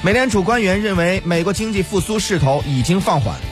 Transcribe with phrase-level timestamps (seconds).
[0.00, 3.47] 美联储官员认为美国经济复苏势头已经放缓。